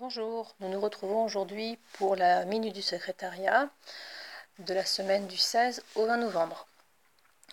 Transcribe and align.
Bonjour, 0.00 0.54
nous 0.60 0.68
nous 0.68 0.80
retrouvons 0.80 1.24
aujourd'hui 1.24 1.76
pour 1.94 2.14
la 2.14 2.44
minute 2.44 2.72
du 2.72 2.82
secrétariat 2.82 3.68
de 4.60 4.72
la 4.72 4.84
semaine 4.84 5.26
du 5.26 5.36
16 5.36 5.82
au 5.96 6.06
20 6.06 6.18
novembre. 6.18 6.68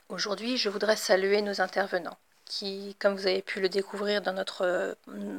Aujourd'hui, 0.10 0.56
je 0.56 0.70
voudrais 0.70 0.96
saluer 0.96 1.42
nos 1.42 1.60
intervenants 1.60 2.20
qui, 2.46 2.96
comme 3.00 3.16
vous 3.16 3.26
avez 3.26 3.42
pu 3.42 3.62
le 3.62 3.68
découvrir 3.68 4.22
dans 4.22 4.32
notre 4.32 4.62
euh, 4.64 4.94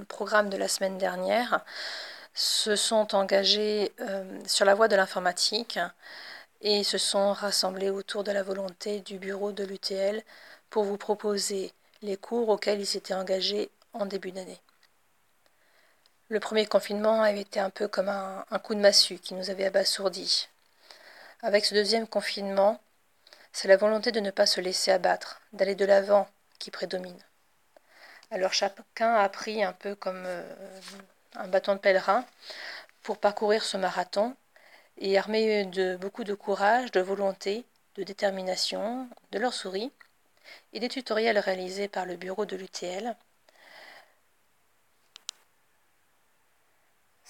programme 0.08 0.50
de 0.50 0.56
la 0.56 0.66
semaine 0.66 0.98
dernière, 0.98 1.64
se 2.34 2.74
sont 2.74 3.14
engagés 3.14 3.92
euh, 4.00 4.40
sur 4.44 4.64
la 4.64 4.74
voie 4.74 4.88
de 4.88 4.96
l'informatique 4.96 5.78
et 6.60 6.82
se 6.82 6.98
sont 6.98 7.32
rassemblés 7.32 7.90
autour 7.90 8.24
de 8.24 8.32
la 8.32 8.42
volonté 8.42 8.98
du 8.98 9.20
bureau 9.20 9.52
de 9.52 9.62
l'UTL 9.62 10.24
pour 10.70 10.82
vous 10.82 10.96
proposer 10.96 11.72
les 12.02 12.16
cours 12.16 12.48
auxquels 12.48 12.80
ils 12.80 12.86
s'étaient 12.86 13.14
engagés 13.14 13.70
en 13.92 14.06
début 14.06 14.32
d'année. 14.32 14.60
Le 16.28 16.40
premier 16.40 16.66
confinement 16.66 17.22
avait 17.22 17.42
été 17.42 17.60
un 17.60 17.70
peu 17.70 17.86
comme 17.86 18.08
un, 18.08 18.44
coup 18.58 18.74
de 18.74 18.80
massue 18.80 19.18
qui 19.18 19.34
nous 19.34 19.48
avait 19.48 19.66
abasourdis. 19.66 20.48
Avec 21.40 21.64
ce 21.64 21.72
deuxième 21.72 22.08
confinement, 22.08 22.80
c'est 23.52 23.68
la 23.68 23.76
volonté 23.76 24.10
de 24.10 24.18
ne 24.18 24.32
pas 24.32 24.46
se 24.46 24.60
laisser 24.60 24.90
abattre, 24.90 25.40
d'aller 25.52 25.76
de 25.76 25.84
l'avant 25.84 26.28
qui 26.58 26.72
prédomine. 26.72 27.22
Alors 28.32 28.52
chacun 28.52 29.14
a 29.14 29.28
pris 29.28 29.62
un 29.62 29.72
peu 29.72 29.94
comme 29.94 30.24
euh, 30.26 30.42
un 31.36 31.46
bâton 31.46 31.74
de 31.74 31.78
pèlerin 31.78 32.24
pour 33.04 33.18
parcourir 33.18 33.62
ce 33.62 33.76
marathon 33.76 34.34
et 34.98 35.16
armé 35.16 35.64
de 35.66 35.94
beaucoup 35.94 36.24
de 36.24 36.34
courage, 36.34 36.90
de 36.90 37.00
volonté, 37.00 37.64
de 37.94 38.02
détermination, 38.02 39.08
de 39.30 39.38
leur 39.38 39.54
souris 39.54 39.92
et 40.72 40.80
des 40.80 40.88
tutoriels 40.88 41.38
réalisés 41.38 41.86
par 41.86 42.04
le 42.04 42.16
bureau 42.16 42.46
de 42.46 42.56
l'UTL, 42.56 43.14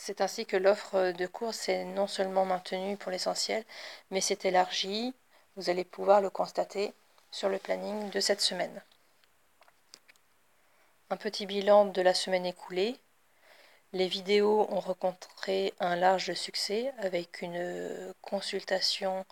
C'est 0.06 0.20
ainsi 0.20 0.46
que 0.46 0.56
l'offre 0.56 1.10
de 1.10 1.26
cours 1.26 1.52
s'est 1.52 1.84
non 1.84 2.06
seulement 2.06 2.44
maintenue 2.44 2.96
pour 2.96 3.10
l'essentiel, 3.10 3.64
mais 4.12 4.20
s'est 4.20 4.38
élargie. 4.44 5.12
Vous 5.56 5.68
allez 5.68 5.82
pouvoir 5.82 6.20
le 6.20 6.30
constater 6.30 6.94
sur 7.32 7.48
le 7.48 7.58
planning 7.58 8.08
de 8.10 8.20
cette 8.20 8.40
semaine. 8.40 8.84
Un 11.10 11.16
petit 11.16 11.44
bilan 11.44 11.86
de 11.86 12.00
la 12.02 12.14
semaine 12.14 12.46
écoulée. 12.46 12.96
Les 13.92 14.06
vidéos 14.06 14.68
ont 14.70 14.78
rencontré 14.78 15.74
un 15.80 15.96
large 15.96 16.34
succès 16.34 16.94
avec 16.98 17.42
une 17.42 18.14
consultation, 18.22 19.26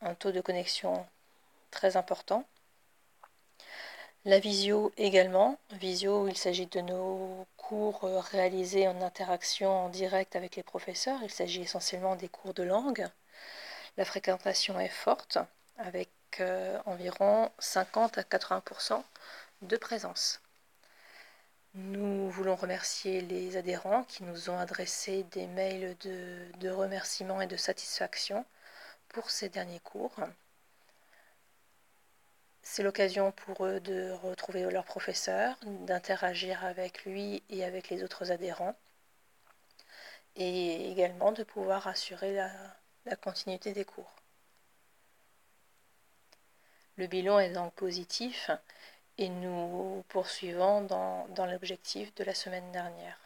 un 0.00 0.14
taux 0.14 0.30
de 0.30 0.40
connexion 0.40 1.04
très 1.72 1.96
important. 1.96 2.44
La 4.24 4.38
visio 4.38 4.92
également. 4.96 5.58
Visio, 5.72 6.28
il 6.28 6.36
s'agit 6.36 6.66
de 6.66 6.82
nos 6.82 7.48
cours 7.68 8.04
euh, 8.04 8.20
réalisés 8.20 8.88
en 8.88 9.02
interaction 9.02 9.84
en 9.84 9.88
direct 9.90 10.36
avec 10.36 10.56
les 10.56 10.62
professeurs. 10.62 11.20
Il 11.22 11.30
s'agit 11.30 11.60
essentiellement 11.60 12.16
des 12.16 12.28
cours 12.28 12.54
de 12.54 12.62
langue. 12.62 13.06
La 13.98 14.06
fréquentation 14.06 14.80
est 14.80 14.88
forte 14.88 15.36
avec 15.76 16.08
euh, 16.40 16.78
environ 16.86 17.50
50 17.58 18.16
à 18.16 18.22
80% 18.22 19.02
de 19.62 19.76
présence. 19.76 20.40
Nous 21.74 22.30
voulons 22.30 22.56
remercier 22.56 23.20
les 23.20 23.58
adhérents 23.58 24.04
qui 24.04 24.24
nous 24.24 24.48
ont 24.48 24.58
adressé 24.58 25.24
des 25.32 25.46
mails 25.46 25.94
de, 26.00 26.46
de 26.60 26.70
remerciements 26.70 27.42
et 27.42 27.46
de 27.46 27.56
satisfaction 27.58 28.46
pour 29.08 29.28
ces 29.30 29.50
derniers 29.50 29.80
cours. 29.80 30.16
C'est 32.70 32.82
l'occasion 32.82 33.32
pour 33.32 33.64
eux 33.64 33.80
de 33.80 34.10
retrouver 34.10 34.70
leur 34.70 34.84
professeur, 34.84 35.56
d'interagir 35.62 36.66
avec 36.66 37.06
lui 37.06 37.42
et 37.48 37.64
avec 37.64 37.88
les 37.88 38.04
autres 38.04 38.30
adhérents, 38.30 38.76
et 40.36 40.90
également 40.90 41.32
de 41.32 41.44
pouvoir 41.44 41.88
assurer 41.88 42.34
la, 42.34 43.16
continuité 43.16 43.72
des 43.72 43.86
cours. 43.86 44.12
Le 46.98 47.06
bilan 47.06 47.38
est 47.38 47.54
donc 47.54 47.72
positif 47.72 48.50
et 49.16 49.30
nous 49.30 50.04
poursuivons 50.08 50.82
dans, 50.82 51.26
l'objectif 51.46 52.14
de 52.16 52.24
la 52.24 52.34
semaine 52.34 52.70
dernière. 52.70 53.18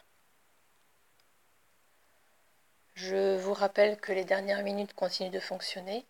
Je 2.95 3.35
vous 3.35 3.53
rappelle 3.53 3.99
que 3.99 4.13
les 4.13 4.23
dernières 4.23 4.63
minutes 4.63 4.93
continuent 4.93 5.31
de 5.31 5.41
fonctionner 5.41 6.05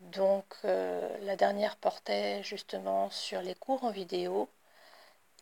donc 0.00 0.44
euh, 0.64 1.18
la 1.22 1.36
dernière 1.36 1.76
portait 1.76 2.42
justement 2.42 3.10
sur 3.10 3.40
les 3.42 3.54
cours 3.54 3.84
en 3.84 3.90
vidéo 3.90 4.48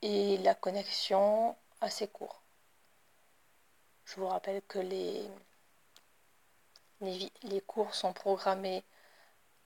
et 0.03 0.39
la 0.39 0.55
connexion 0.55 1.57
à 1.81 1.91
ces 1.91 2.09
cours. 2.09 2.43
Je 4.05 4.17
vous 4.17 4.27
rappelle 4.29 4.63
que 4.63 4.79
les, 4.79 5.23
les, 7.01 7.61
cours 7.63 7.95
sont 7.95 8.13
programmés 8.13 8.85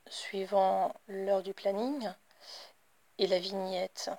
suivant 0.09 0.93
l'heure 1.07 1.43
du 1.43 1.53
planning 1.53 2.09
et 3.17 3.27
la 3.27 3.39
vignette 3.39 4.09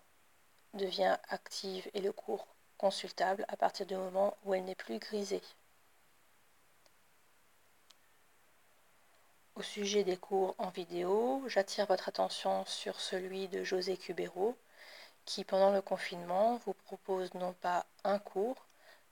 devient 0.75 1.17
active 1.29 1.89
et 1.95 2.00
le 2.00 2.12
cours 2.12 2.47
consultable 2.77 3.45
à 3.49 3.56
partir 3.56 3.87
du 3.87 3.97
moment 3.97 4.37
où 4.45 4.55
elle 4.55 4.65
n'est 4.65 4.75
plus 4.75 4.99
grisée. 4.99 5.43
Au 9.58 9.62
sujet 9.62 10.04
des 10.04 10.16
cours 10.16 10.54
en 10.58 10.69
vidéo, 10.69 11.42
j'attire 11.48 11.86
votre 11.86 12.08
attention 12.08 12.64
sur 12.64 13.00
celui 13.00 13.48
de 13.48 13.64
José 13.64 13.96
Cubero, 13.96 14.56
qui 15.24 15.42
pendant 15.42 15.72
le 15.72 15.82
confinement 15.82 16.60
vous 16.64 16.74
propose 16.74 17.34
non 17.34 17.52
pas 17.54 17.84
un 18.04 18.20
cours, 18.20 18.64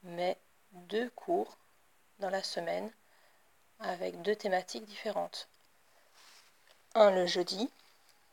mais 0.05 0.39
deux 0.71 1.11
cours 1.11 1.57
dans 2.21 2.31
la 2.31 2.45
semaine 2.45 2.89
avec 3.81 4.23
deux 4.23 4.37
thématiques 4.37 4.85
différentes. 4.85 5.49
Un 6.95 7.11
le 7.11 7.27
jeudi 7.27 7.69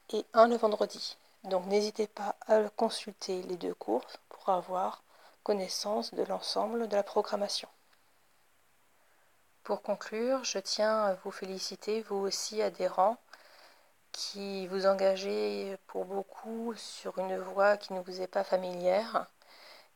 et 0.09 0.24
un 0.34 0.47
le 0.47 0.56
vendredi. 0.56 1.18
Donc 1.45 1.66
n'hésitez 1.66 2.06
pas 2.06 2.35
à 2.45 2.62
consulter 2.78 3.41
les 3.41 3.57
deux 3.57 3.74
cours 3.74 4.06
pour 4.30 4.50
avoir 4.50 5.01
connaissance 5.41 6.13
de 6.13 6.22
l'ensemble 6.22 6.88
de 6.88 6.95
la 6.95 7.01
programmation. 7.01 7.69
Pour 9.63 9.81
conclure, 9.81 10.44
je 10.44 10.59
tiens 10.59 11.06
à 11.06 11.13
vous 11.13 11.31
féliciter, 11.31 12.01
vous 12.01 12.18
aussi 12.18 12.62
adhérents, 12.62 13.18
qui 14.12 14.68
vous 14.68 14.85
engagez 14.85 15.78
pour 15.88 16.03
beaucoup 16.03 16.74
sur 16.75 17.18
une 17.18 17.38
voie 17.38 17.78
qui 17.78 17.94
ne 17.94 18.01
vous 18.01 18.22
est 18.22 18.28
pas 18.28 18.44
familière 18.44 19.25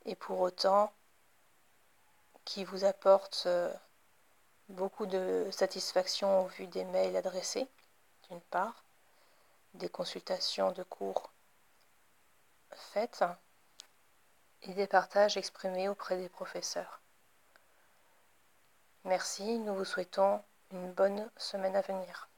et 0.06 0.16
pour 0.16 0.40
autant 0.40 0.94
qui 2.46 2.64
vous 2.64 2.86
apporte 2.86 3.44
euh, 3.46 3.74
beaucoup 4.70 5.06
de 5.06 5.50
satisfaction 5.52 6.46
au 6.46 6.48
vu 6.48 6.68
des 6.68 6.86
mails 6.86 7.18
adressés, 7.18 7.68
d'une 8.30 8.42
part, 8.42 8.86
des 9.74 9.90
consultations 9.90 10.72
de 10.72 10.84
cours 10.84 11.30
faites 12.72 13.26
et 14.62 14.74
des 14.74 14.88
partages 14.88 15.36
exprimés 15.36 15.90
auprès 15.90 16.16
des 16.16 16.30
professeurs. 16.30 17.02
Merci, 19.08 19.58
nous 19.60 19.74
vous 19.74 19.86
souhaitons 19.86 20.42
une 20.74 20.92
bonne 20.92 21.30
semaine 21.38 21.78
à 21.78 21.82
venir. 21.82 22.30